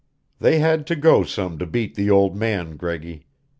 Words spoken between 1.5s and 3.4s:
to beat the old man, Greggy.